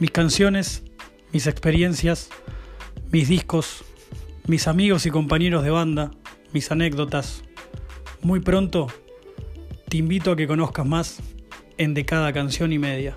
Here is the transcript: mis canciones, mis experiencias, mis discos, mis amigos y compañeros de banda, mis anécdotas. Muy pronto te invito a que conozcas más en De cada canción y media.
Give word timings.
mis 0.00 0.10
canciones, 0.10 0.82
mis 1.32 1.46
experiencias, 1.46 2.30
mis 3.12 3.28
discos, 3.28 3.84
mis 4.46 4.66
amigos 4.66 5.06
y 5.06 5.10
compañeros 5.10 5.62
de 5.62 5.70
banda, 5.70 6.10
mis 6.52 6.70
anécdotas. 6.72 7.44
Muy 8.22 8.40
pronto 8.40 8.88
te 9.88 9.98
invito 9.98 10.32
a 10.32 10.36
que 10.36 10.46
conozcas 10.46 10.86
más 10.86 11.20
en 11.76 11.94
De 11.94 12.04
cada 12.04 12.32
canción 12.32 12.72
y 12.72 12.78
media. 12.78 13.16